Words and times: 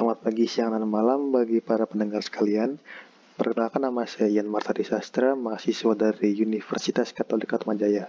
Selamat 0.00 0.24
pagi, 0.24 0.48
siang, 0.48 0.72
dan 0.72 0.88
malam 0.88 1.28
bagi 1.28 1.60
para 1.60 1.84
pendengar 1.84 2.24
sekalian. 2.24 2.80
Perkenalkan 3.36 3.84
nama 3.84 4.08
saya 4.08 4.32
Ian 4.32 4.48
Martadi 4.48 4.80
Sastra, 4.80 5.36
mahasiswa 5.36 5.92
dari 5.92 6.32
Universitas 6.40 7.12
Katolik 7.12 7.52
Atmajaya. 7.52 8.08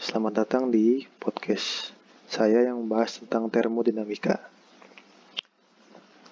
Selamat 0.00 0.40
datang 0.40 0.72
di 0.72 1.04
podcast 1.20 1.92
saya 2.24 2.64
yang 2.64 2.80
membahas 2.80 3.20
tentang 3.20 3.44
termodinamika. 3.52 4.40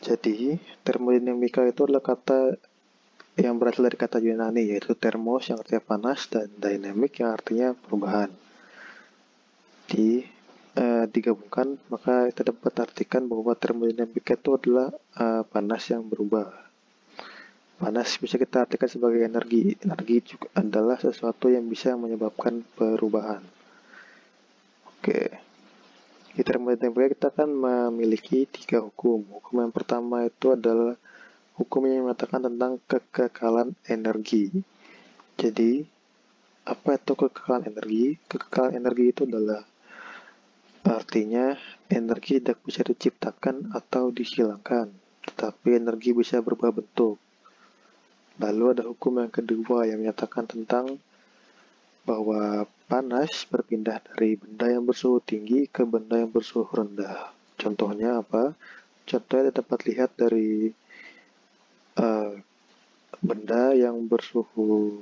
Jadi, 0.00 0.56
termodinamika 0.80 1.60
itu 1.68 1.84
adalah 1.84 2.00
kata 2.00 2.56
yang 3.36 3.60
berasal 3.60 3.84
dari 3.84 4.00
kata 4.00 4.16
Yunani, 4.16 4.64
yaitu 4.64 4.96
termos 4.96 5.44
yang 5.52 5.60
artinya 5.60 5.84
panas 5.84 6.24
dan 6.32 6.48
dynamic 6.56 7.20
yang 7.20 7.36
artinya 7.36 7.76
perubahan. 7.76 8.32
Di 9.92 10.24
uh, 10.74 11.04
digabungkan 11.10 11.78
maka 11.88 12.30
kita 12.30 12.50
dapat 12.54 12.72
artikan 12.82 13.26
bahwa 13.30 13.54
termodinamika 13.54 14.34
itu 14.34 14.50
adalah 14.58 14.90
uh, 15.18 15.42
panas 15.46 15.90
yang 15.90 16.06
berubah. 16.06 16.50
Panas 17.74 18.16
bisa 18.22 18.38
kita 18.38 18.66
artikan 18.66 18.86
sebagai 18.86 19.26
energi. 19.26 19.74
Energi 19.82 20.34
juga 20.34 20.46
adalah 20.54 20.98
sesuatu 20.98 21.50
yang 21.50 21.66
bisa 21.66 21.98
menyebabkan 21.98 22.62
perubahan. 22.78 23.42
Oke. 24.86 25.42
Di 26.34 26.42
termodinamika 26.42 27.10
kita 27.14 27.26
akan 27.30 27.50
memiliki 27.50 28.46
tiga 28.50 28.82
hukum. 28.82 29.22
Hukum 29.38 29.62
yang 29.62 29.72
pertama 29.74 30.26
itu 30.26 30.54
adalah 30.54 30.98
hukum 31.54 31.86
yang 31.86 32.10
mengatakan 32.10 32.42
tentang 32.46 32.82
kekekalan 32.90 33.78
energi. 33.86 34.50
Jadi 35.38 35.86
apa 36.66 36.98
itu 36.98 37.12
kekekalan 37.14 37.70
energi? 37.70 38.18
Kekekalan 38.26 38.74
energi 38.78 39.04
itu 39.10 39.22
adalah 39.26 39.62
Artinya, 41.14 41.54
energi 41.94 42.42
tidak 42.42 42.58
bisa 42.66 42.82
diciptakan 42.82 43.70
atau 43.70 44.10
dihilangkan, 44.10 44.90
tetapi 45.22 45.78
energi 45.78 46.10
bisa 46.10 46.42
berubah 46.42 46.74
bentuk. 46.74 47.22
Lalu 48.42 48.74
ada 48.74 48.82
hukum 48.82 49.22
yang 49.22 49.30
kedua 49.30 49.86
yang 49.86 50.02
menyatakan 50.02 50.42
tentang 50.42 50.98
bahwa 52.02 52.66
panas 52.90 53.46
berpindah 53.46 54.02
dari 54.10 54.34
benda 54.34 54.66
yang 54.66 54.82
bersuhu 54.82 55.22
tinggi 55.22 55.70
ke 55.70 55.86
benda 55.86 56.18
yang 56.18 56.34
bersuhu 56.34 56.66
rendah. 56.66 57.30
Contohnya 57.62 58.18
apa? 58.18 58.58
Contohnya 59.06 59.54
dapat 59.54 59.86
lihat 59.86 60.18
dari 60.18 60.74
uh, 61.94 62.34
benda 63.22 63.70
yang 63.70 64.02
bersuhu 64.10 64.98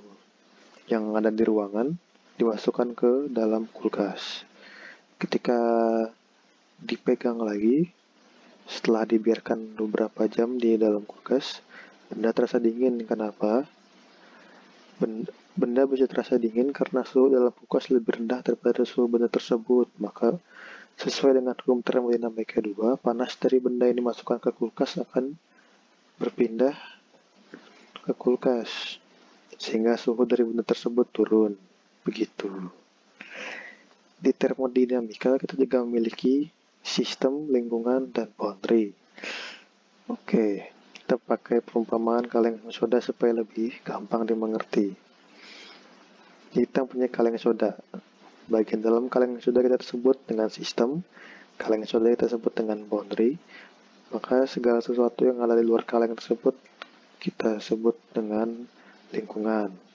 yang 0.93 1.17
ada 1.17 1.33
di 1.33 1.41
ruangan 1.41 1.97
dimasukkan 2.37 2.93
ke 2.93 3.33
dalam 3.33 3.65
kulkas 3.73 4.52
ketika 5.23 5.59
dipegang 6.83 7.39
lagi 7.39 7.95
setelah 8.67 9.07
dibiarkan 9.07 9.79
beberapa 9.79 10.27
jam 10.27 10.59
di 10.59 10.75
dalam 10.75 11.07
kulkas 11.07 11.63
benda 12.11 12.35
terasa 12.35 12.59
dingin. 12.59 13.07
Kenapa? 13.07 13.63
Benda, 15.53 15.87
bisa 15.87 16.11
terasa 16.11 16.43
dingin 16.43 16.75
karena 16.75 17.07
suhu 17.07 17.31
dalam 17.31 17.55
kulkas 17.55 17.95
lebih 17.95 18.19
rendah 18.19 18.43
daripada 18.43 18.83
suhu 18.83 19.07
benda 19.07 19.31
tersebut. 19.31 19.87
Maka 20.03 20.35
sesuai 20.99 21.39
dengan 21.39 21.55
hukum 21.55 21.87
termodinamika 21.87 22.59
kedua 22.59 22.99
panas 22.99 23.39
dari 23.39 23.63
benda 23.63 23.87
yang 23.87 24.03
dimasukkan 24.03 24.43
ke 24.43 24.51
kulkas 24.51 24.99
akan 24.99 25.39
berpindah 26.19 26.75
ke 28.03 28.13
kulkas 28.19 28.99
sehingga 29.55 29.95
suhu 29.95 30.27
dari 30.27 30.43
benda 30.43 30.67
tersebut 30.67 31.07
turun. 31.15 31.55
Begitu 32.03 32.82
di 34.23 34.31
termodinamika 34.31 35.35
kita 35.35 35.59
juga 35.59 35.83
memiliki 35.83 36.47
sistem, 36.79 37.51
lingkungan, 37.51 38.15
dan 38.15 38.31
boundary. 38.39 38.95
Oke, 40.07 40.71
kita 40.95 41.19
pakai 41.19 41.59
perumpamaan 41.59 42.31
kaleng 42.31 42.63
soda 42.71 43.03
supaya 43.03 43.35
lebih 43.35 43.83
gampang 43.83 44.23
dimengerti. 44.23 44.95
Kita 46.55 46.87
punya 46.87 47.11
kaleng 47.11 47.35
soda. 47.35 47.75
Bagian 48.47 48.79
dalam 48.79 49.11
kaleng 49.11 49.43
soda 49.43 49.59
kita 49.59 49.83
tersebut 49.83 50.23
dengan 50.23 50.47
sistem, 50.55 51.03
kaleng 51.59 51.83
soda 51.83 52.15
kita 52.15 52.31
sebut 52.31 52.55
dengan 52.55 52.79
boundary. 52.87 53.43
Maka 54.15 54.47
segala 54.47 54.79
sesuatu 54.79 55.27
yang 55.27 55.43
ada 55.43 55.59
di 55.59 55.67
luar 55.67 55.83
kaleng 55.83 56.15
tersebut 56.15 56.55
kita 57.19 57.59
sebut 57.59 57.99
dengan 58.15 58.71
lingkungan 59.11 59.92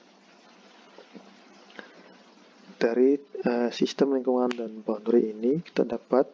dari 2.78 3.18
uh, 3.44 3.74
sistem 3.74 4.18
lingkungan 4.18 4.54
dan 4.54 4.72
boundary 4.86 5.34
ini 5.34 5.66
kita 5.66 5.84
dapat 5.84 6.30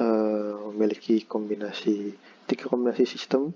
uh, 0.00 0.72
memiliki 0.72 1.24
kombinasi 1.28 2.16
tiga 2.48 2.72
kombinasi 2.72 3.04
sistem 3.04 3.52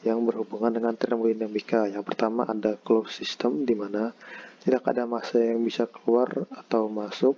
yang 0.00 0.24
berhubungan 0.24 0.72
dengan 0.72 0.96
termodinamika. 0.96 1.84
Yang 1.84 2.04
pertama 2.08 2.48
ada 2.48 2.80
closed 2.80 3.12
system 3.12 3.68
di 3.68 3.76
mana 3.76 4.16
tidak 4.64 4.88
ada 4.88 5.04
massa 5.04 5.36
yang 5.36 5.60
bisa 5.60 5.84
keluar 5.84 6.48
atau 6.48 6.88
masuk 6.88 7.36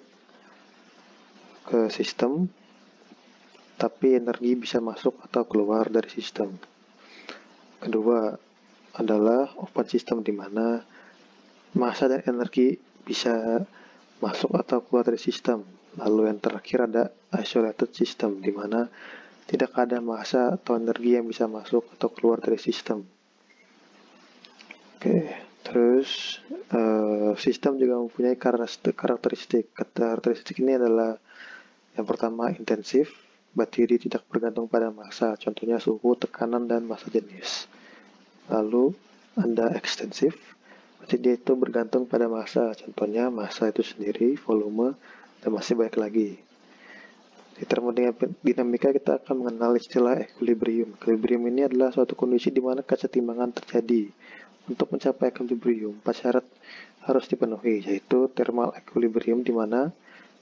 ke 1.67 1.91
sistem 1.91 2.51
tapi 3.79 4.15
energi 4.15 4.55
bisa 4.55 4.79
masuk 4.79 5.19
atau 5.27 5.43
keluar 5.43 5.91
dari 5.91 6.07
sistem. 6.07 6.55
Kedua 7.83 8.31
adalah 8.95 9.51
open 9.59 9.87
system 9.91 10.23
di 10.23 10.31
mana 10.31 10.79
massa 11.75 12.07
dan 12.07 12.23
energi 12.31 12.79
bisa 13.03 13.59
masuk 14.23 14.55
atau 14.55 14.87
keluar 14.87 15.03
dari 15.03 15.19
sistem. 15.19 15.67
Lalu 15.99 16.31
yang 16.31 16.39
terakhir 16.39 16.87
ada 16.87 17.11
isolated 17.35 17.91
system, 17.91 18.39
di 18.39 18.55
mana 18.55 18.87
tidak 19.51 19.75
ada 19.75 19.99
massa 19.99 20.55
atau 20.55 20.79
energi 20.79 21.19
yang 21.19 21.27
bisa 21.27 21.51
masuk 21.51 21.91
atau 21.99 22.09
keluar 22.15 22.39
dari 22.39 22.57
sistem. 22.57 23.03
Oke, 24.97 25.35
terus 25.67 26.39
uh, 26.71 27.35
sistem 27.35 27.77
juga 27.77 27.99
mempunyai 27.99 28.39
karakteristik. 28.39 29.75
Karakteristik 29.75 30.63
ini 30.63 30.79
adalah 30.79 31.19
yang 31.99 32.07
pertama 32.07 32.49
intensif, 32.55 33.13
bateri 33.53 34.01
tidak 34.01 34.25
bergantung 34.31 34.71
pada 34.71 34.89
massa, 34.89 35.37
contohnya 35.37 35.77
suhu, 35.77 36.17
tekanan, 36.17 36.65
dan 36.65 36.89
massa 36.89 37.13
jenis. 37.13 37.69
Lalu 38.49 38.97
ada 39.37 39.77
ekstensif, 39.77 40.33
jadi 41.11 41.35
itu 41.35 41.53
bergantung 41.59 42.07
pada 42.07 42.31
massa, 42.31 42.71
contohnya 42.79 43.27
massa 43.27 43.71
itu 43.71 43.83
sendiri, 43.83 44.39
volume, 44.39 44.95
dan 45.43 45.51
masih 45.51 45.75
banyak 45.75 45.97
lagi. 45.99 46.31
Di 47.59 47.69
termodinamika 47.69 48.91
kita 48.95 49.23
akan 49.23 49.45
mengenal 49.45 49.77
istilah 49.77 50.19
equilibrium. 50.19 50.95
Equilibrium 50.99 51.43
ini 51.51 51.67
adalah 51.67 51.91
suatu 51.91 52.15
kondisi 52.15 52.55
di 52.55 52.63
mana 52.63 52.87
kesetimbangan 52.87 53.55
terjadi. 53.55 54.09
Untuk 54.71 54.95
mencapai 54.95 55.35
equilibrium, 55.35 55.99
empat 55.99 56.15
syarat 56.23 56.47
harus 57.03 57.27
dipenuhi, 57.27 57.83
yaitu 57.83 58.31
thermal 58.31 58.71
equilibrium 58.79 59.43
di 59.43 59.51
mana 59.51 59.91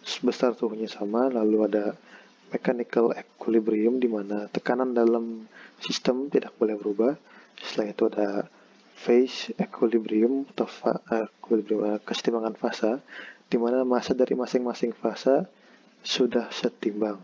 sebesar 0.04 0.52
suhunya 0.56 0.88
sama, 0.92 1.32
lalu 1.32 1.64
ada 1.64 1.96
mechanical 2.52 3.16
equilibrium 3.16 3.96
di 3.96 4.08
mana 4.12 4.46
tekanan 4.52 4.92
dalam 4.92 5.48
sistem 5.80 6.28
tidak 6.28 6.52
boleh 6.60 6.76
berubah. 6.76 7.12
Setelah 7.56 7.86
itu 7.92 8.02
ada 8.12 8.28
phase 9.00 9.56
equilibrium 9.56 10.44
atau 10.52 10.68
equilibrium, 11.08 11.96
uh, 11.96 12.00
kesetimbangan 12.04 12.52
fasa 12.52 13.00
di 13.48 13.56
mana 13.56 13.80
massa 13.82 14.12
dari 14.12 14.36
masing-masing 14.36 14.92
fasa 14.92 15.48
sudah 16.04 16.52
setimbang. 16.52 17.16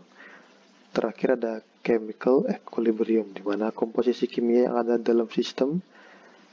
Terakhir 0.89 1.37
ada 1.37 1.61
chemical 1.85 2.49
equilibrium 2.49 3.29
di 3.29 3.45
mana 3.45 3.69
komposisi 3.69 4.25
kimia 4.25 4.67
yang 4.67 4.75
ada 4.81 4.97
dalam 4.97 5.29
sistem 5.29 5.77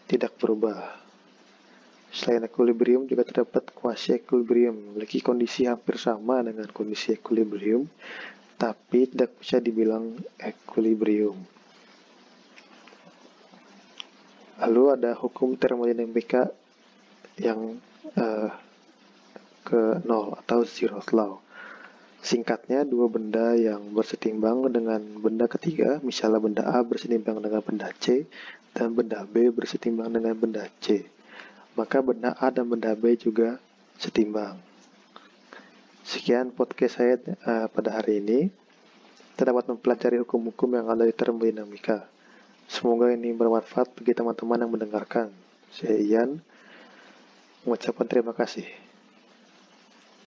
tidak 0.05 0.37
berubah. 0.37 1.01
Selain 2.15 2.47
equilibrium 2.47 3.11
juga 3.11 3.27
terdapat 3.27 3.75
quasi 3.75 4.15
equilibrium 4.15 4.77
memiliki 4.77 5.19
kondisi 5.19 5.67
hampir 5.67 5.99
sama 5.99 6.45
dengan 6.45 6.71
kondisi 6.71 7.17
equilibrium 7.17 7.89
tapi 8.55 9.11
tidak 9.11 9.34
bisa 9.43 9.59
dibilang 9.59 10.15
equilibrium. 10.39 11.34
Lalu 14.62 14.83
ada 14.95 15.10
hukum 15.18 15.59
termodinamika 15.59 16.54
yang 17.41 17.78
uh, 18.15 18.51
ke 19.65 20.04
nol 20.06 20.39
atau 20.45 20.62
zero 20.62 21.03
law. 21.10 21.41
Singkatnya, 22.24 22.89
dua 22.89 23.04
benda 23.10 23.53
yang 23.53 23.92
bersetimbang 23.92 24.65
dengan 24.72 25.01
benda 25.21 25.45
ketiga, 25.45 26.01
misalnya 26.01 26.41
benda 26.41 26.62
A 26.65 26.80
bersetimbang 26.80 27.36
dengan 27.42 27.60
benda 27.60 27.92
C, 28.01 28.24
dan 28.72 28.97
benda 28.97 29.28
B 29.28 29.53
bersetimbang 29.53 30.09
dengan 30.09 30.33
benda 30.33 30.65
C. 30.80 31.04
Maka 31.77 32.00
benda 32.00 32.33
A 32.41 32.48
dan 32.48 32.65
benda 32.71 32.97
B 32.97 33.12
juga 33.21 33.60
setimbang. 34.00 34.57
Sekian 36.00 36.48
podcast 36.48 36.97
saya 36.97 37.21
uh, 37.45 37.68
pada 37.68 37.92
hari 37.92 38.24
ini. 38.24 38.48
Kita 39.34 39.50
dapat 39.50 39.66
mempelajari 39.66 40.22
hukum-hukum 40.22 40.78
yang 40.78 40.86
ada 40.86 41.03
di 41.03 41.12
termodinamika. 41.12 42.07
Semoga 42.69 43.13
ini 43.13 43.31
bermanfaat 43.33 43.93
bagi 43.97 44.16
teman-teman 44.16 44.61
yang 44.61 44.72
mendengarkan. 44.72 45.28
Saya 45.75 45.99
Ian, 45.99 46.41
mengucapkan 47.65 48.07
terima 48.07 48.33
kasih. 48.33 48.84